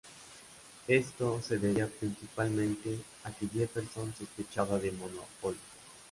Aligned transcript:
Esto 0.87 1.39
se 1.43 1.59
debía 1.59 1.85
principalmente 1.87 2.97
a 3.23 3.31
que 3.31 3.47
Jefferson 3.47 4.11
sospechaba 4.17 4.79
de 4.79 4.91
monopolios. 4.93 5.61